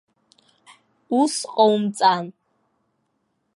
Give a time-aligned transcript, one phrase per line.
[1.19, 2.25] Ус ҟаумҵан!